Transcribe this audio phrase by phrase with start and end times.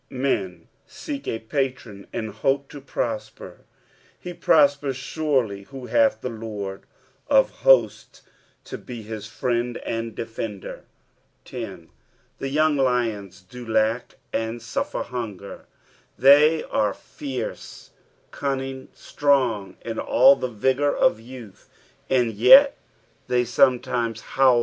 [0.09, 3.59] Hen seek a patron and hope to prosper;
[4.19, 6.85] he prospers surely who hath the Lord
[7.27, 8.23] of Hosts
[8.63, 10.85] to be his friend and defender.
[11.45, 11.89] 10."
[12.41, 15.65] Th^ young lioni do [aek, and guffir hunger."
[16.17, 17.91] They are fierce,
[18.31, 21.69] cunning, strong, in all the vigour of youth,
[22.09, 22.75] and yet
[23.27, 24.59] they sometimea how!